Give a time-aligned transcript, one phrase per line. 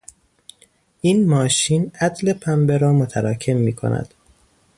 [1.01, 4.13] این ماشین عدل پنبه را متراکم میکند.